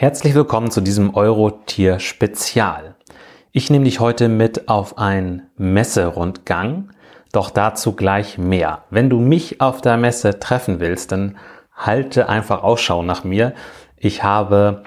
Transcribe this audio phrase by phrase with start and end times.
[0.00, 2.94] Herzlich willkommen zu diesem Eurotier Spezial.
[3.52, 6.88] Ich nehme dich heute mit auf einen Messerundgang,
[7.32, 8.84] doch dazu gleich mehr.
[8.88, 11.36] Wenn du mich auf der Messe treffen willst, dann
[11.74, 13.52] halte einfach Ausschau nach mir.
[13.98, 14.84] Ich habe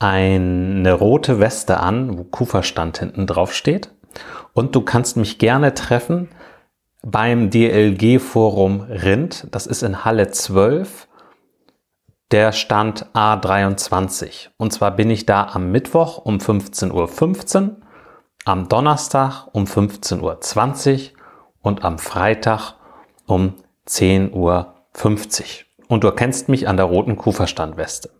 [0.00, 3.92] eine rote Weste an, wo Kuferstand hinten drauf steht.
[4.52, 6.28] Und du kannst mich gerne treffen
[7.04, 9.46] beim DLG Forum Rind.
[9.52, 11.06] Das ist in Halle 12.
[12.32, 14.48] Der Stand A23.
[14.56, 17.76] Und zwar bin ich da am Mittwoch um 15.15 Uhr,
[18.44, 21.18] am Donnerstag um 15.20 Uhr
[21.62, 22.74] und am Freitag
[23.26, 23.54] um
[23.88, 24.74] 10.50 Uhr.
[25.86, 28.10] Und du erkennst mich an der roten Kuferstandweste.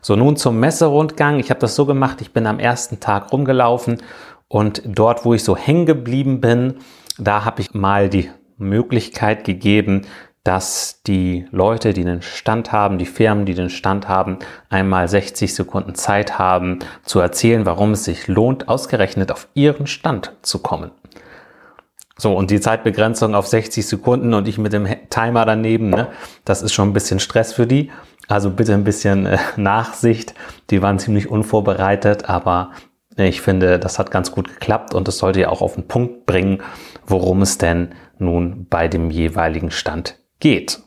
[0.00, 1.38] So, nun zum Messerundgang.
[1.38, 4.02] Ich habe das so gemacht, ich bin am ersten Tag rumgelaufen
[4.48, 6.78] und dort, wo ich so hängen geblieben bin,
[7.18, 10.06] da habe ich mal die Möglichkeit gegeben,
[10.46, 15.52] dass die Leute, die den Stand haben, die Firmen, die den Stand haben, einmal 60
[15.54, 20.92] Sekunden Zeit haben zu erzählen, warum es sich lohnt, ausgerechnet auf ihren Stand zu kommen.
[22.16, 26.08] So, und die Zeitbegrenzung auf 60 Sekunden und ich mit dem Timer daneben, ne,
[26.44, 27.90] das ist schon ein bisschen Stress für die.
[28.28, 30.34] Also bitte ein bisschen äh, Nachsicht.
[30.70, 32.70] Die waren ziemlich unvorbereitet, aber
[33.16, 36.26] ich finde, das hat ganz gut geklappt und es sollte ja auch auf den Punkt
[36.26, 36.62] bringen,
[37.04, 40.80] worum es denn nun bei dem jeweiligen Stand geht.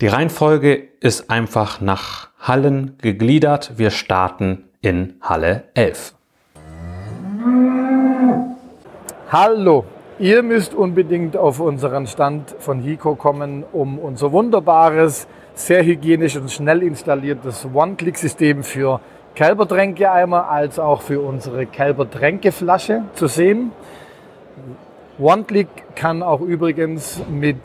[0.00, 3.78] Die Reihenfolge ist einfach nach Hallen gegliedert.
[3.78, 6.14] Wir starten in Halle 11.
[9.30, 9.84] Hallo,
[10.18, 16.50] ihr müsst unbedingt auf unseren Stand von Hiko kommen, um unser wunderbares, sehr hygienisch und
[16.50, 19.00] schnell installiertes One-Click-System für
[19.34, 23.72] Kälbertränkeeimer als auch für unsere Kälbertränkeflasche zu sehen.
[25.18, 27.58] OneClick kann auch übrigens mit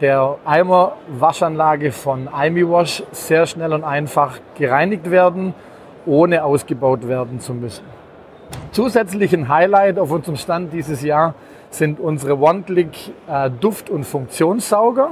[0.00, 5.52] der Eimerwaschanlage von IMIWash sehr schnell und einfach gereinigt werden,
[6.06, 7.84] ohne ausgebaut werden zu müssen.
[8.70, 11.34] Zusätzlichen Highlight auf unserem Stand dieses Jahr
[11.68, 15.10] sind unsere OneClick äh, Duft- und Funktionssauger.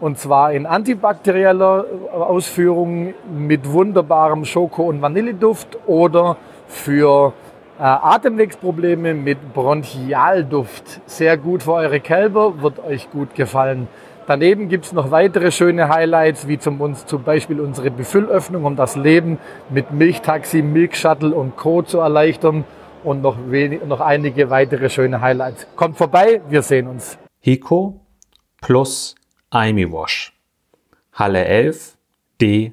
[0.00, 7.49] Und zwar in antibakterieller Ausführung mit wunderbarem Schoko- und Vanilleduft oder für äh,
[7.80, 11.00] Atemwegsprobleme mit Bronchialduft.
[11.06, 13.88] Sehr gut für eure Kälber, wird euch gut gefallen.
[14.26, 19.38] Daneben gibt's noch weitere schöne Highlights, wie zum, zum Beispiel unsere Befüllöffnung, um das Leben
[19.70, 21.82] mit Milchtaxi, Milkshuttle und Co.
[21.82, 22.64] zu erleichtern
[23.02, 25.66] und noch, wenig, noch einige weitere schöne Highlights.
[25.74, 27.18] Kommt vorbei, wir sehen uns.
[27.40, 28.00] Hiko
[28.60, 29.14] plus
[29.52, 30.32] Imi Wash.
[31.12, 31.96] Halle 11
[32.40, 32.72] D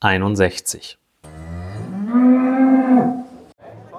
[0.00, 0.98] 61.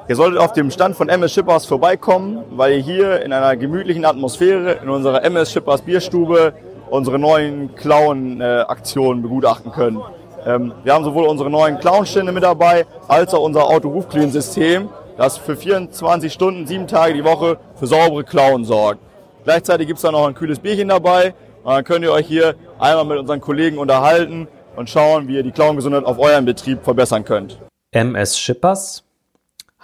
[0.08, 4.06] Ihr solltet auf dem Stand von MS Shippers vorbeikommen, weil ihr hier in einer gemütlichen
[4.06, 6.54] Atmosphäre in unserer MS Shippers Bierstube
[6.92, 10.00] unsere neuen Clown-Aktionen begutachten könnt.
[10.46, 15.56] Ähm, wir haben sowohl unsere neuen Clown-Stände mit dabei, als auch unser Auto-Roof-Clean-System, das für
[15.56, 19.00] 24 Stunden, sieben Tage die Woche für saubere Klauen sorgt.
[19.44, 21.34] Gleichzeitig gibt es da noch ein kühles Bierchen dabei
[21.64, 25.44] und dann könnt ihr euch hier einmal mit unseren Kollegen unterhalten und schauen, wie ihr
[25.44, 27.58] die Klauengesundheit auf eurem Betrieb verbessern könnt.
[27.92, 29.05] MS Shippers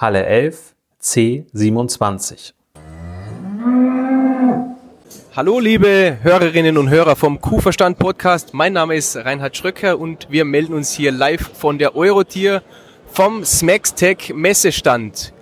[0.02, 2.54] Halle 11, C27.
[5.36, 8.56] Hallo liebe Hörerinnen und Hörer vom Kuhverstand Podcast.
[8.56, 12.64] Mein Name ist Reinhard Schröcker und wir melden uns hier live von der Eurotier
[13.12, 15.34] vom Smextech Messestand.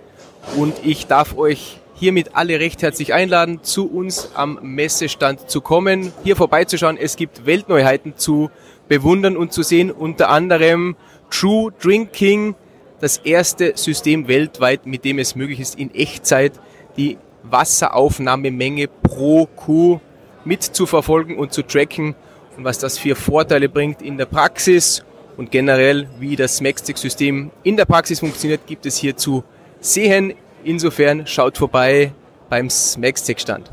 [0.58, 6.12] Und ich darf euch hiermit alle recht herzlich einladen, zu uns am Messestand zu kommen,
[6.22, 6.98] hier vorbeizuschauen.
[6.98, 8.50] Es gibt Weltneuheiten zu
[8.88, 10.96] bewundern und zu sehen, unter anderem
[11.30, 12.56] True Drinking
[13.00, 16.52] das erste System weltweit, mit dem es möglich ist, in Echtzeit
[16.96, 20.00] die Wasseraufnahmemenge pro Kuh
[20.44, 22.14] mitzuverfolgen und zu tracken
[22.56, 25.02] und was das für Vorteile bringt in der Praxis
[25.36, 29.42] und generell, wie das Smextech-System in der Praxis funktioniert, gibt es hier zu
[29.80, 30.34] sehen.
[30.64, 32.12] Insofern schaut vorbei
[32.50, 33.70] beim Smextech-Stand.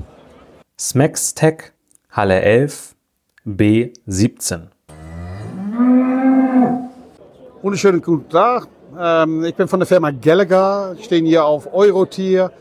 [0.80, 1.74] Smextech
[2.12, 2.96] Halle 11
[3.46, 4.68] B17.
[7.62, 8.68] Wunderschönen guten Tag.
[9.00, 12.52] Ähm, ich bin von der Firma Gallagher, stehen hier auf Eurotier.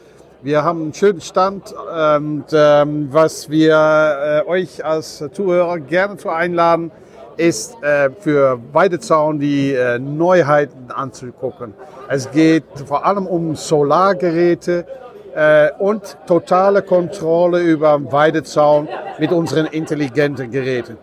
[0.42, 6.28] Wir haben einen schönen Stand und ähm, was wir äh, euch als Zuhörer gerne zu
[6.28, 6.90] einladen,
[7.38, 11.72] ist äh, für Weidezaun die äh, Neuheiten anzugucken.
[12.08, 14.86] Es geht vor allem um Solargeräte
[15.34, 20.98] äh, und totale Kontrolle über Weidezaun mit unseren intelligenten Geräten.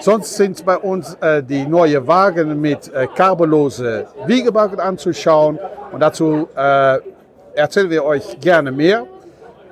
[0.00, 5.58] Sonst sind bei uns äh, die neuen Wagen mit äh, kabellose Wiegebalken anzuschauen
[5.90, 6.98] und dazu äh,
[7.54, 9.06] erzählen wir euch gerne mehr.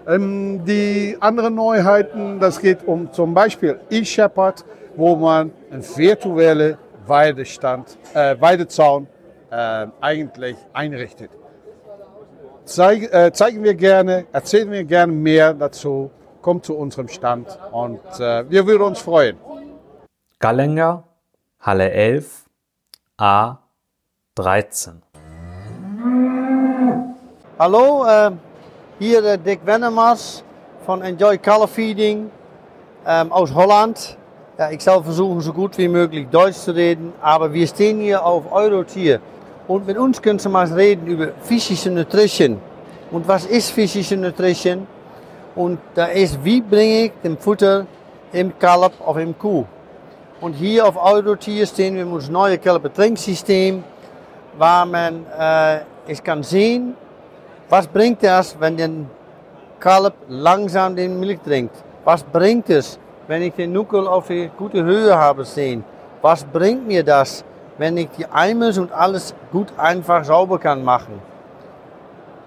[0.08, 4.64] Ähm, die anderen Neuheiten, das geht um zum Beispiel eShepherd,
[4.96, 9.06] wo man eine virtuelle Weidestand, äh, Weidezaun
[9.50, 11.31] äh, eigentlich einrichtet.
[12.64, 16.11] Zeig, äh, zeigen wir gerne, erzählen wir gerne mehr dazu.
[16.43, 19.37] Kommt zu unserem Stand und äh, wir würden uns freuen.
[20.38, 21.03] Gallenger,
[21.61, 22.44] Halle 11,
[23.17, 23.56] A
[24.35, 25.00] 13.
[27.59, 28.33] Hallo, äh,
[28.99, 30.44] hier der Dick Wennemars
[30.85, 32.31] von Enjoy Color Feeding
[33.06, 34.19] ähm, aus Holland.
[34.59, 38.23] Ja, ich soll versuchen, so gut wie möglich Deutsch zu reden, aber wir stehen hier
[38.23, 39.21] auf Eurotier.
[39.67, 42.61] Und mit uns können Sie mal reden über physische Nutrition.
[43.11, 44.87] Und was ist physische Nutrition?
[45.55, 47.87] Und da ist, wie bringe ich den Futter
[48.32, 49.65] im Kalb of im Kuh?
[50.41, 53.83] Und hier auf Eurotier stehen wir mit unserem neuen Kalbertrinksysteem,
[54.59, 56.94] waar man äh, es kann sehen,
[57.69, 58.91] was bringt das, wenn der
[59.81, 61.75] Kalb langsam den Milch trinkt?
[62.05, 65.83] Was bringt es, wenn ich den Nuckel auf die gute Höhe habe sehen?
[66.23, 67.44] Was bringt mir das,
[67.79, 71.21] wenn ich die Eimer und alles gut einfach sauber kann machen?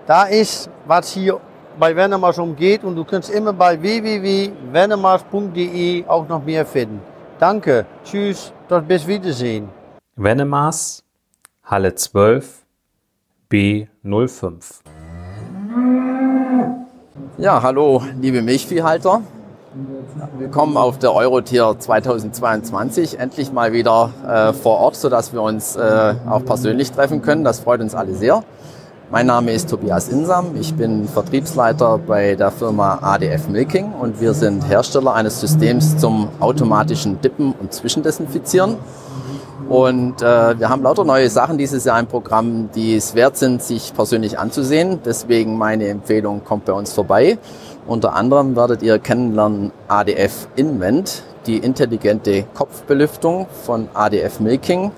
[0.06, 1.40] Da ist, was hier
[1.78, 7.09] bei Venemars umgeht und du kannst immer bei www.venemars.de auch noch mehr finden.
[7.40, 9.70] Danke, tschüss, tot bis Wiedersehen.
[10.18, 11.06] Venemars,
[11.64, 12.66] Halle 12,
[13.50, 14.82] B05.
[17.38, 19.22] Ja, hallo, liebe Milchviehhalter.
[20.38, 23.18] Willkommen auf der Eurotier 2022.
[23.18, 27.46] Endlich mal wieder äh, vor Ort, sodass wir uns äh, auch persönlich treffen können.
[27.46, 28.44] Das freut uns alle sehr.
[29.12, 30.56] Mein Name ist Tobias Insam.
[30.60, 36.30] Ich bin Vertriebsleiter bei der Firma ADF Milking und wir sind Hersteller eines Systems zum
[36.40, 38.78] automatischen Dippen und Zwischendesinfizieren.
[39.68, 43.64] Und äh, wir haben lauter neue Sachen dieses Jahr im Programm, die es wert sind,
[43.64, 45.00] sich persönlich anzusehen.
[45.04, 47.40] Deswegen meine Empfehlung, kommt bei uns vorbei.
[47.88, 54.92] Unter anderem werdet ihr kennenlernen ADF Invent, die intelligente Kopfbelüftung von ADF Milking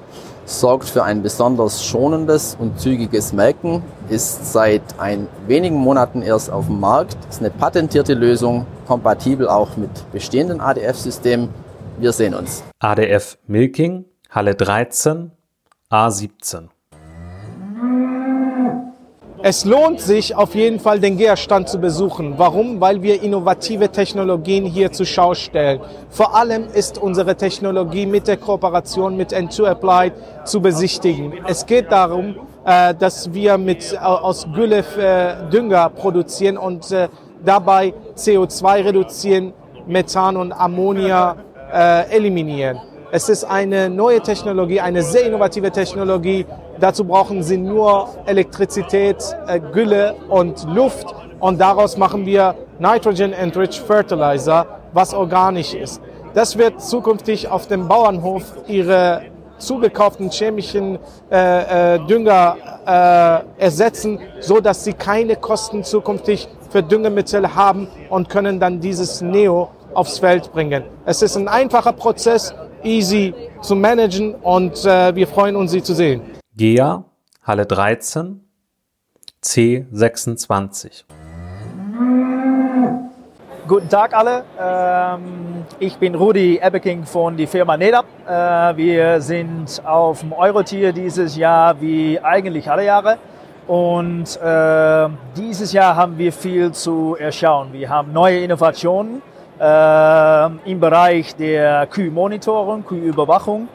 [0.59, 6.67] sorgt für ein besonders schonendes und zügiges Melken, ist seit ein wenigen Monaten erst auf
[6.67, 11.49] dem Markt, ist eine patentierte Lösung, kompatibel auch mit bestehenden ADF-Systemen.
[11.99, 12.63] Wir sehen uns.
[12.79, 15.31] ADF Milking, Halle 13,
[15.89, 16.69] A17.
[19.43, 22.35] Es lohnt sich auf jeden Fall, den GEA-Stand zu besuchen.
[22.37, 22.79] Warum?
[22.79, 25.79] Weil wir innovative Technologien hier zur Schau stellen.
[26.09, 30.13] Vor allem ist unsere Technologie mit der Kooperation mit N2 Applied
[30.45, 31.33] zu besichtigen.
[31.47, 32.35] Es geht darum,
[32.65, 37.07] äh, dass wir mit, aus Gülle äh, Dünger produzieren und äh,
[37.43, 39.53] dabei CO2 reduzieren,
[39.87, 41.35] Methan und Ammonia
[42.11, 42.81] eliminieren.
[43.13, 46.45] Es ist eine neue Technologie, eine sehr innovative Technologie.
[46.79, 49.17] Dazu brauchen Sie nur Elektrizität,
[49.47, 51.13] äh, Gülle und Luft.
[51.41, 56.01] Und daraus machen wir Nitrogen Enriched Fertilizer, was organisch ist.
[56.33, 59.23] Das wird zukünftig auf dem Bauernhof Ihre
[59.57, 60.97] zugekauften chemischen
[61.29, 62.55] äh, äh, Dünger
[62.85, 69.19] äh, ersetzen, so dass sie keine Kosten zukünftig für Düngemittel haben und können dann dieses
[69.21, 70.85] Neo aufs Feld bringen.
[71.05, 75.93] Es ist ein einfacher Prozess, easy zu managen und äh, wir freuen uns, Sie zu
[75.93, 76.21] sehen.
[76.55, 77.03] GEA,
[77.43, 78.41] Halle 13,
[79.43, 81.03] C26.
[83.67, 84.43] Guten Tag alle.
[84.59, 88.05] Ähm, ich bin Rudi Ebbeking von der Firma NEDAP.
[88.27, 93.17] Äh, wir sind auf dem Eurotier dieses Jahr wie eigentlich alle Jahre.
[93.67, 97.71] Und äh, dieses Jahr haben wir viel zu erschauen.
[97.71, 99.30] Wir haben neue Innovationen äh,
[99.61, 103.67] im Bereich der Kühlmonitoring, Kühlüberwachung,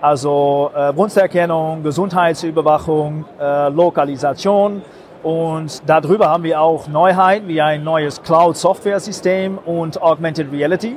[0.00, 4.82] also äh, Brunsterkennung, Gesundheitsüberwachung, äh, Lokalisation.
[5.22, 10.96] Und darüber haben wir auch Neuheiten wie ein neues Cloud-Software-System und Augmented Reality.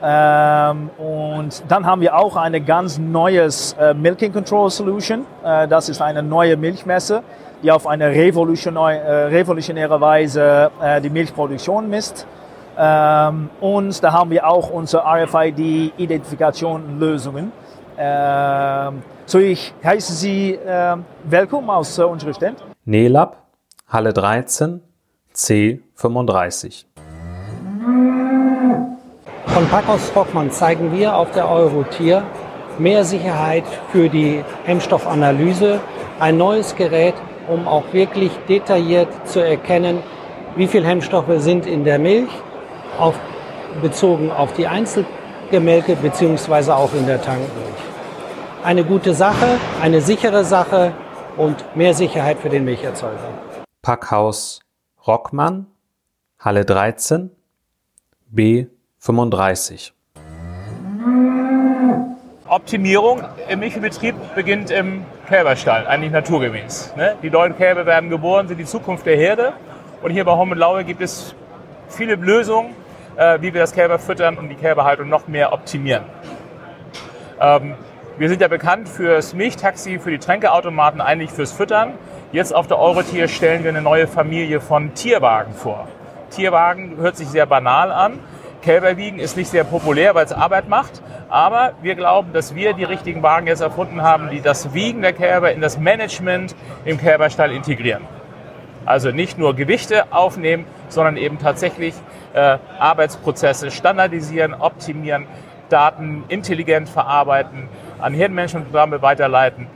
[0.00, 5.24] Ähm, und dann haben wir auch eine ganz neues äh, Milking Control Solution.
[5.44, 7.22] Äh, das ist eine neue Milchmesse,
[7.62, 12.26] die auf eine revolutionäre, äh, revolutionäre Weise äh, die Milchproduktion misst.
[12.76, 17.52] Ähm, und da haben wir auch unsere RFID-Identifikation-Lösungen.
[17.96, 22.64] Ähm, so, ich heiße Sie äh, willkommen aus äh, unserem Stand.
[22.84, 23.36] NELAB,
[23.88, 24.80] Halle 13,
[25.34, 26.86] C35.
[29.46, 32.24] Von Packhaus Rockmann zeigen wir auf der Eurotier
[32.78, 33.62] mehr Sicherheit
[33.92, 35.78] für die Hemmstoffanalyse,
[36.18, 37.14] ein neues Gerät,
[37.48, 40.02] um auch wirklich detailliert zu erkennen,
[40.56, 42.30] wie viel Hemmstoffe sind in der Milch,
[42.98, 43.14] auf,
[43.82, 47.74] bezogen auf die Einzelgemälke beziehungsweise auch in der Tankmilch.
[48.62, 49.46] Eine gute Sache,
[49.82, 50.92] eine sichere Sache
[51.36, 53.18] und mehr Sicherheit für den Milcherzeuger.
[53.82, 54.60] Packhaus
[55.06, 55.66] Rockmann,
[56.38, 57.30] Halle 13,
[58.26, 58.66] B
[58.98, 59.92] 35.
[62.46, 66.94] Optimierung im Milchbetrieb beginnt im Kälberstall, eigentlich naturgemäß.
[66.96, 67.16] Ne?
[67.22, 69.54] Die neuen Kälber werden geboren, sind die Zukunft der Herde.
[70.02, 71.34] Und hier bei Hommelaue gibt es
[71.88, 72.74] viele Lösungen,
[73.16, 76.04] äh, wie wir das Kälber füttern und die Kälberhaltung noch mehr optimieren.
[77.40, 77.74] Ähm,
[78.16, 81.94] wir sind ja bekannt fürs Milchtaxi, für die Tränkeautomaten, eigentlich fürs Füttern.
[82.32, 85.88] Jetzt auf der Eurotier stellen wir eine neue Familie von Tierwagen vor.
[86.30, 88.20] Tierwagen hört sich sehr banal an.
[88.62, 91.02] Kälberwiegen ist nicht sehr populär, weil es Arbeit macht.
[91.28, 95.12] Aber wir glauben, dass wir die richtigen Wagen jetzt erfunden haben, die das Wiegen der
[95.12, 96.54] Kälber in das Management
[96.84, 98.04] im Kälberstall integrieren.
[98.86, 101.94] Also nicht nur Gewichte aufnehmen, sondern eben tatsächlich
[102.34, 105.26] äh, Arbeitsprozesse standardisieren, optimieren,
[105.68, 107.68] Daten intelligent verarbeiten,
[108.00, 109.66] an Hirnmanagementprogramme weiterleiten,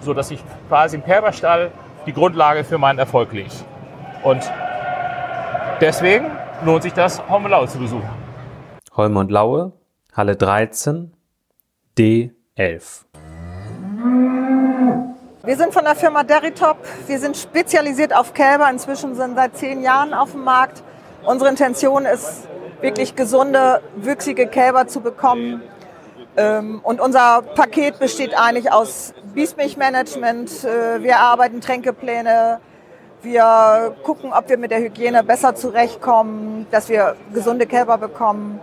[0.00, 1.70] sodass ich quasi im Kälberstall
[2.06, 3.50] die Grundlage für meinen Erfolg lege.
[4.22, 4.50] Und
[5.80, 6.26] deswegen
[6.64, 8.08] lohnt sich das, Holm und Laue zu besuchen.
[8.96, 9.72] Holm und Laue,
[10.14, 11.12] Halle 13,
[11.98, 13.04] D11.
[15.44, 16.78] Wir sind von der Firma Deritop.
[17.06, 18.70] Wir sind spezialisiert auf Kälber.
[18.70, 20.82] Inzwischen sind seit zehn Jahren auf dem Markt.
[21.26, 22.46] Unsere Intention ist,
[22.80, 25.62] wirklich gesunde, wüchsige Kälber zu bekommen.
[26.36, 30.64] Ähm, und unser Paket besteht eigentlich aus Biesmilchmanagement.
[30.64, 32.60] Äh, wir arbeiten Tränkepläne.
[33.22, 38.60] Wir gucken, ob wir mit der Hygiene besser zurechtkommen, dass wir gesunde Kälber bekommen.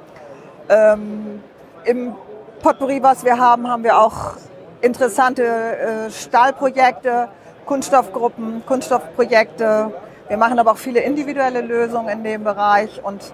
[0.69, 1.41] Ähm,
[1.85, 2.13] Im
[2.61, 4.33] Potpourri, was wir haben, haben wir auch
[4.81, 7.29] interessante äh, Stahlprojekte,
[7.65, 9.91] Kunststoffgruppen, Kunststoffprojekte.
[10.31, 13.33] Wir machen aber auch viele individuelle Lösungen in dem Bereich und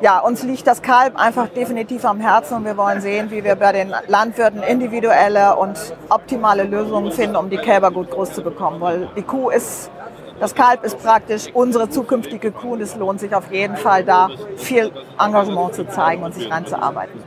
[0.00, 3.56] ja, uns liegt das Kalb einfach definitiv am Herzen und wir wollen sehen, wie wir
[3.56, 5.76] bei den Landwirten individuelle und
[6.10, 8.80] optimale Lösungen finden, um die Kälber gut groß zu bekommen.
[8.80, 9.90] Weil die Kuh ist,
[10.38, 14.30] das Kalb ist praktisch unsere zukünftige Kuh und es lohnt sich auf jeden Fall da
[14.54, 17.20] viel Engagement zu zeigen und sich reinzuarbeiten.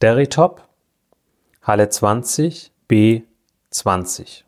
[0.00, 0.62] Deritop,
[1.64, 4.44] Halle 20, B20.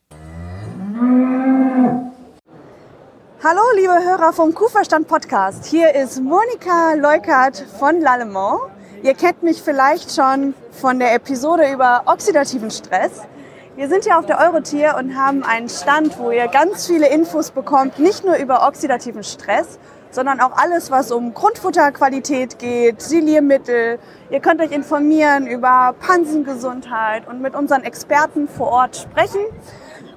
[3.40, 5.64] Hallo, liebe Hörer vom Kuhverstand Podcast.
[5.64, 8.58] Hier ist Monika Leukert von L'Allemand.
[9.04, 13.22] Ihr kennt mich vielleicht schon von der Episode über oxidativen Stress.
[13.76, 17.52] Wir sind hier auf der Eurotier und haben einen Stand, wo ihr ganz viele Infos
[17.52, 19.78] bekommt, nicht nur über oxidativen Stress,
[20.10, 24.00] sondern auch alles, was um Grundfutterqualität geht, Siliermittel.
[24.30, 29.42] Ihr könnt euch informieren über Pansengesundheit und mit unseren Experten vor Ort sprechen.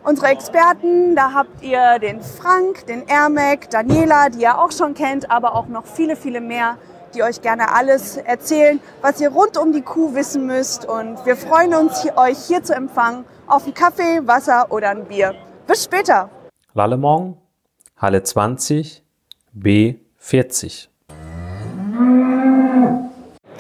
[0.04, 5.30] Unsere Experten, da habt ihr den Frank, den Ermek, Daniela, die ihr auch schon kennt,
[5.30, 6.78] aber auch noch viele, viele mehr,
[7.14, 10.86] die euch gerne alles erzählen, was ihr rund um die Kuh wissen müsst.
[10.86, 15.36] Und wir freuen uns, euch hier zu empfangen auf einen Kaffee, Wasser oder ein Bier.
[15.68, 16.32] Bis später.
[16.74, 17.38] Lallemont,
[17.96, 19.04] Halle 20,
[19.56, 20.88] B40.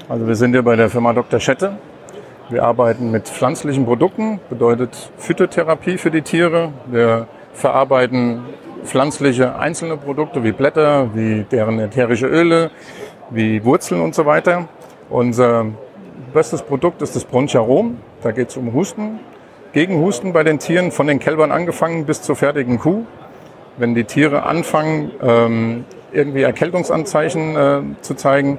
[0.10, 1.40] Also wir sind hier bei der Firma Dr.
[1.40, 1.78] Schette.
[2.52, 6.74] Wir arbeiten mit pflanzlichen Produkten, bedeutet Phytotherapie für die Tiere.
[6.88, 8.44] Wir verarbeiten
[8.84, 12.70] pflanzliche einzelne Produkte wie Blätter, wie deren ätherische Öle,
[13.30, 14.68] wie Wurzeln und so weiter.
[15.10, 15.68] Unser
[16.34, 18.00] bestes Produkt ist das Broncharom.
[18.22, 19.22] Da geht es um Husten.
[19.72, 23.06] Gegen Husten bei den Tieren, von den Kälbern angefangen bis zur fertigen Kuh.
[23.78, 28.58] Wenn die Tiere anfangen, ähm, irgendwie Erkältungsanzeichen äh, zu zeigen,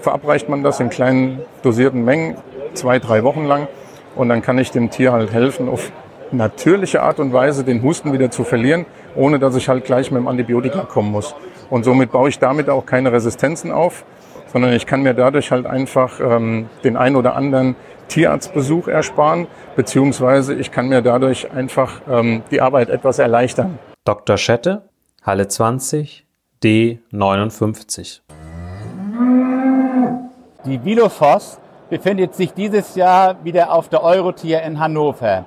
[0.00, 2.38] verabreicht man das in kleinen dosierten Mengen,
[2.74, 3.68] zwei, drei Wochen lang.
[4.16, 5.90] Und dann kann ich dem Tier halt helfen, auf
[6.30, 10.20] natürliche Art und Weise den Husten wieder zu verlieren, ohne dass ich halt gleich mit
[10.20, 11.34] dem Antibiotika kommen muss.
[11.70, 14.04] Und somit baue ich damit auch keine Resistenzen auf,
[14.52, 17.76] sondern ich kann mir dadurch halt einfach ähm, den ein oder anderen
[18.08, 23.78] Tierarztbesuch ersparen, beziehungsweise ich kann mir dadurch einfach ähm, die Arbeit etwas erleichtern.
[24.04, 24.36] Dr.
[24.36, 24.88] Schette,
[25.22, 26.26] Halle 20,
[26.62, 28.20] D59.
[30.66, 31.58] Die Vilofos
[31.94, 35.44] befindet sich dieses Jahr wieder auf der Eurotier in Hannover.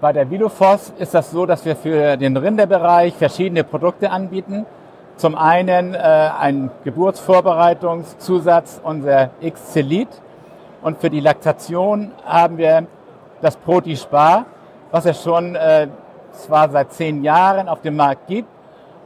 [0.00, 4.64] Bei der Vilofos ist das so, dass wir für den Rinderbereich verschiedene Produkte anbieten.
[5.16, 10.08] Zum einen äh, ein Geburtsvorbereitungszusatz, unser X-Celit.
[10.80, 12.86] Und für die Laktation haben wir
[13.42, 14.46] das Protispar,
[14.90, 15.88] was es schon äh,
[16.32, 18.48] zwar seit zehn Jahren auf dem Markt gibt,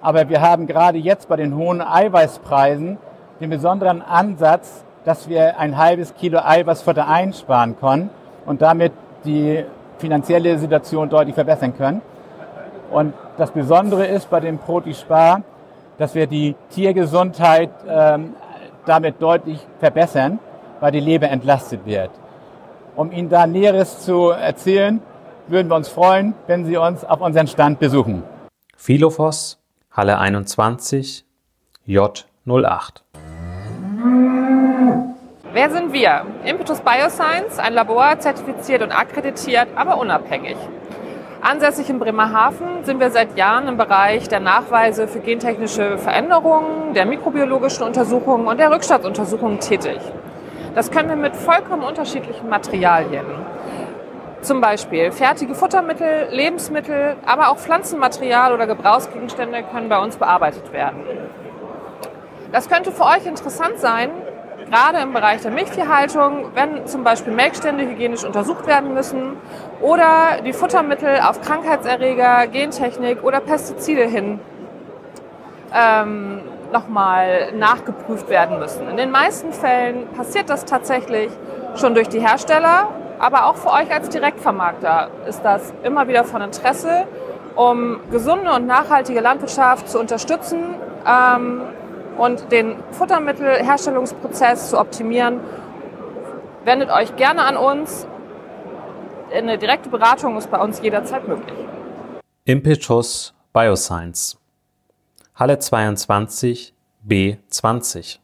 [0.01, 2.99] aber wir haben gerade jetzt bei den hohen Eiweißpreisen
[3.41, 8.11] den besonderen Ansatz, dass wir ein halbes Kilo Eiweißfutter einsparen können
[8.47, 8.93] und damit
[9.25, 9.65] die
[9.99, 12.03] finanzielle Situation deutlich verbessern können.
[12.91, 15.43] Und das Besondere ist bei dem Protispar,
[15.99, 18.35] dass wir die Tiergesundheit ähm,
[18.87, 20.39] damit deutlich verbessern,
[20.81, 22.11] weil die Leber entlastet wird.
[22.97, 25.01] Um Ihnen da Näheres zu erzählen,
[25.49, 28.23] würden wir uns freuen, wenn Sie uns auf unseren Stand besuchen.
[28.77, 29.59] Philophos,
[29.91, 31.25] Halle 21,
[31.87, 33.03] J08.
[35.55, 36.23] Wer sind wir?
[36.47, 40.57] Impetus Bioscience, ein Labor, zertifiziert und akkreditiert, aber unabhängig.
[41.43, 47.05] Ansässig in Bremerhaven sind wir seit Jahren im Bereich der Nachweise für gentechnische Veränderungen, der
[47.05, 50.01] mikrobiologischen Untersuchungen und der Rückstandsuntersuchungen tätig.
[50.75, 53.27] Das können wir mit vollkommen unterschiedlichen Materialien.
[54.41, 61.03] Zum Beispiel fertige Futtermittel, Lebensmittel, aber auch Pflanzenmaterial oder Gebrauchsgegenstände können bei uns bearbeitet werden.
[62.53, 64.11] Das könnte für euch interessant sein,
[64.73, 69.37] gerade im Bereich der Milchtierhaltung, wenn zum Beispiel Melkstände hygienisch untersucht werden müssen
[69.83, 74.41] oder die Futtermittel auf Krankheitserreger, Gentechnik oder Pestizide hin
[75.75, 76.41] ähm,
[76.73, 78.89] nochmal nachgeprüft werden müssen.
[78.89, 81.31] In den meisten Fällen passiert das tatsächlich
[81.77, 82.89] schon durch die Hersteller
[83.23, 87.07] aber auch für euch als Direktvermarkter ist das immer wieder von Interesse,
[87.55, 90.75] um gesunde und nachhaltige Landwirtschaft zu unterstützen
[91.07, 91.63] ähm,
[92.19, 95.41] und den Futtermittelherstellungsprozess zu optimieren.
[96.65, 98.07] Wendet euch gerne an uns.
[99.33, 101.55] Eine direkte Beratung ist bei uns jederzeit möglich.
[102.45, 104.39] Impetus Bioscience.
[105.35, 106.75] Halle 22
[107.09, 108.19] B20.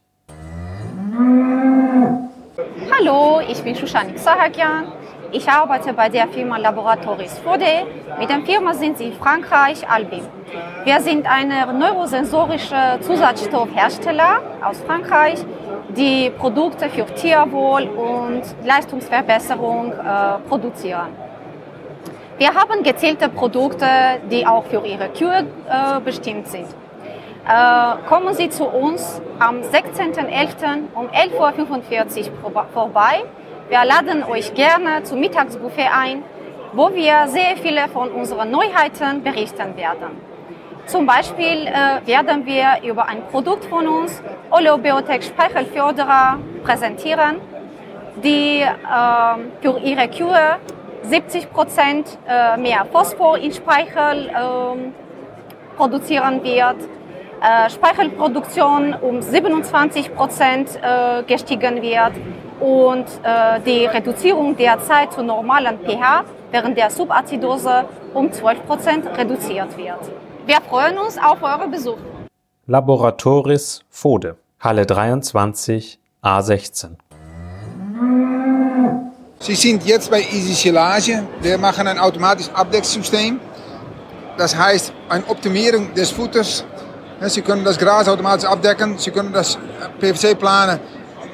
[2.91, 4.98] Hallo, ich bin Shushanik Sahakian.
[5.31, 7.85] Ich arbeite bei der Firma Laboratories Fode.
[8.17, 10.25] Mit der Firma sind sie in Frankreich, Albim.
[10.83, 15.37] Wir sind eine neurosensorische Zusatzstoffhersteller aus Frankreich,
[15.89, 21.09] die Produkte für Tierwohl und Leistungsverbesserung äh, produzieren.
[22.39, 23.85] Wir haben gezielte Produkte,
[24.31, 26.65] die auch für Ihre Kühe äh, bestimmt sind.
[27.47, 30.85] Äh, kommen Sie zu uns am 16.11.
[30.95, 33.25] um 11.45 Uhr vorbei.
[33.69, 36.23] Wir laden euch gerne zum Mittagsbuffet ein,
[36.73, 40.19] wo wir sehr viele von unseren Neuheiten berichten werden.
[40.87, 47.35] Zum Beispiel äh, werden wir über ein Produkt von uns, Oleobiotech Speichelförderer, präsentieren,
[48.23, 48.65] die äh,
[49.61, 50.57] für ihre Kühe
[51.03, 54.95] 70 Prozent äh, mehr Phosphor in Speichel ähm,
[55.77, 56.77] produzieren wird
[57.41, 62.13] äh, Speichelproduktion um 27 Prozent äh, gestiegen wird
[62.59, 69.05] und äh, die Reduzierung der Zeit zu normalen pH während der Subazidose um 12 Prozent
[69.17, 69.99] reduziert wird.
[70.45, 71.97] Wir freuen uns auf euren Besuch.
[72.65, 76.89] Laboratoris Fode, Halle 23, A16.
[79.39, 81.23] Sie sind jetzt bei Easy Silage.
[81.41, 83.39] Wir machen ein automatisches Abdecksystem.
[84.37, 86.65] Das heißt, eine Optimierung des Futters
[87.27, 88.97] Sie können das Gras automatisch abdecken.
[88.97, 89.57] Sie können das
[89.99, 90.79] PVC-Planen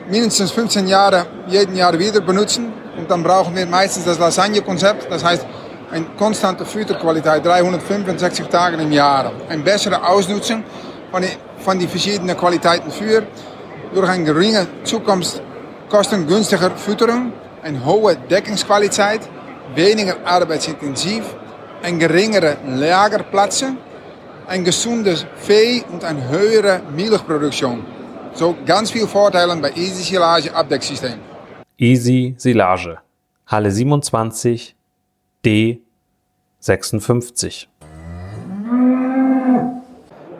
[0.09, 2.71] mindestens 15 Jahre jeden Jahr wieder benutzen.
[2.97, 5.11] Und dann brauchen wir meistens das Lasagne-Konzept.
[5.11, 5.45] Das heißt,
[5.91, 9.31] eine konstante Futterqualität, 365 Tage im Jahr.
[9.49, 10.63] Eine bessere Ausnutzung
[11.11, 11.23] von
[11.57, 13.23] von den verschiedenen Qualitäten für,
[13.93, 15.41] durch eine geringe Zukunft
[15.89, 17.31] kostengünstige Fütterung,
[17.63, 19.21] eine hohe Deckungsqualität,
[19.73, 21.23] weniger arbeitsintensiv,
[21.81, 23.77] ein geringere Lagerplätze
[24.47, 27.83] ein gesundes Vieh und eine höhere Milchproduktion.
[28.35, 31.19] So ganz viele Vorteile bei Easy Silage Abdecksystem.
[31.77, 32.97] Easy Silage.
[33.47, 34.75] Halle 27
[35.45, 35.79] D
[36.59, 37.69] 56.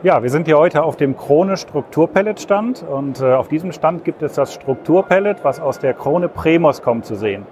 [0.02, 4.04] Ja, wir sind hier heute auf dem Krone Strukturpellet Stand und äh, auf diesem Stand
[4.04, 7.46] gibt es das Strukturpellet, was aus der Krone Premos kommt zu sehen.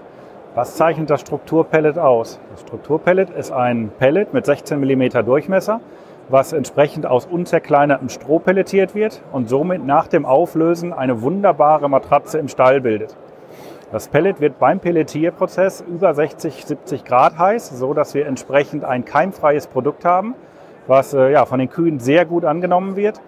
[0.54, 2.38] Was zeichnet das Strukturpellet aus?
[2.50, 5.80] Das Strukturpellet ist ein Pellet mit 16 mm Durchmesser,
[6.28, 12.38] was entsprechend aus unzerkleinertem Stroh pelletiert wird und somit nach dem Auflösen eine wunderbare Matratze
[12.38, 13.16] im Stall bildet.
[13.92, 19.04] Das Pellet wird beim Pelletierprozess über 60, 70 Grad heiß, so dass wir entsprechend ein
[19.04, 20.34] keimfreies Produkt haben,
[20.86, 23.20] was äh, ja, von den Kühen sehr gut angenommen wird.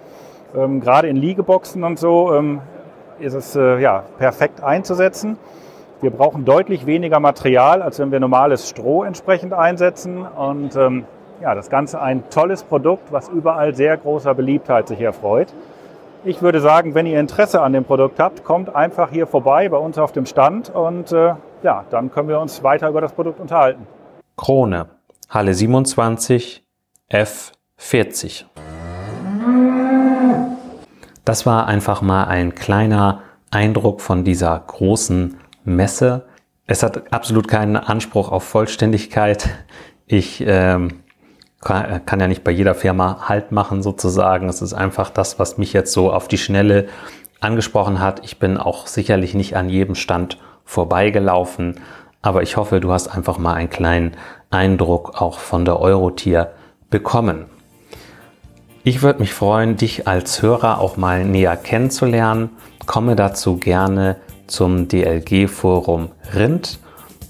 [0.56, 2.61] Ähm, gerade in Liegeboxen und so ähm,
[3.20, 5.38] ist es äh, ja, perfekt einzusetzen.
[6.00, 10.26] Wir brauchen deutlich weniger Material, als wenn wir normales Stroh entsprechend einsetzen.
[10.26, 11.04] Und ähm,
[11.40, 15.49] ja, das Ganze ein tolles Produkt, was überall sehr großer Beliebtheit sich erfreut.
[16.25, 19.77] Ich würde sagen, wenn ihr Interesse an dem Produkt habt, kommt einfach hier vorbei bei
[19.77, 23.38] uns auf dem Stand und äh, ja, dann können wir uns weiter über das Produkt
[23.38, 23.87] unterhalten.
[24.37, 24.88] Krone,
[25.29, 26.64] Halle 27,
[27.11, 28.44] F40.
[31.25, 36.27] Das war einfach mal ein kleiner Eindruck von dieser großen Messe.
[36.66, 39.49] Es hat absolut keinen Anspruch auf Vollständigkeit.
[40.07, 41.03] Ich ähm,
[41.61, 44.49] kann, kann ja nicht bei jeder Firma Halt machen sozusagen.
[44.49, 46.88] Es ist einfach das, was mich jetzt so auf die Schnelle
[47.40, 48.25] angesprochen hat.
[48.25, 51.81] Ich bin auch sicherlich nicht an jedem Stand vorbeigelaufen,
[52.23, 54.16] aber ich hoffe, du hast einfach mal einen kleinen
[54.51, 56.53] Eindruck auch von der Eurotier
[56.90, 57.47] bekommen.
[58.85, 62.51] Ich würde mich freuen, dich als Hörer auch mal näher kennenzulernen.
[62.87, 64.16] Komme dazu gerne
[64.47, 66.79] zum DLG Forum Rind.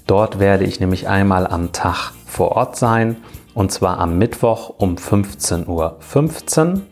[0.05, 3.17] Dort werde ich nämlich einmal am Tag vor Ort sein
[3.57, 6.83] und zwar am Mittwoch um 15.15 Uhr, 15,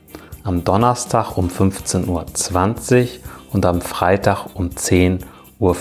[0.43, 2.25] am Donnerstag um 15.20 Uhr
[3.53, 5.19] und am Freitag um 10.50
[5.59, 5.75] Uhr.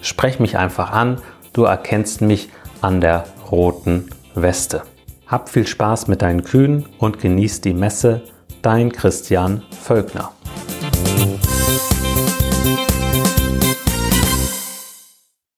[0.00, 2.48] Sprech mich einfach an, du erkennst mich
[2.80, 4.82] an der roten Weste.
[5.28, 8.22] Hab viel Spaß mit deinen Kühen und genieß die Messe.
[8.62, 10.32] Dein Christian Völkner.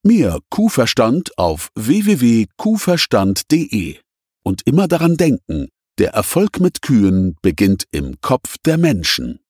[0.05, 4.01] Mehr Kuhverstand auf www.kuhverstand.de
[4.42, 9.41] und immer daran denken, der Erfolg mit Kühen beginnt im Kopf der Menschen.